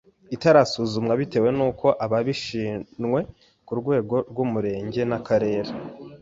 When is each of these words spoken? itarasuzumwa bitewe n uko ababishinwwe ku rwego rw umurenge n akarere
itarasuzumwa 0.35 1.13
bitewe 1.19 1.49
n 1.57 1.59
uko 1.69 1.87
ababishinwwe 2.05 3.19
ku 3.65 3.73
rwego 3.79 4.15
rw 4.29 4.37
umurenge 4.45 5.01
n 5.09 5.11
akarere 5.19 5.71